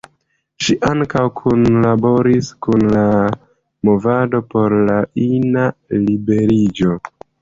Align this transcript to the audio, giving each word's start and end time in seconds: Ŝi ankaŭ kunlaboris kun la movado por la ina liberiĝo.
Ŝi 0.67 0.75
ankaŭ 0.91 1.25
kunlaboris 1.39 2.49
kun 2.67 2.87
la 2.95 3.03
movado 3.91 4.41
por 4.55 4.77
la 4.89 4.97
ina 5.27 5.67
liberiĝo. 6.09 6.99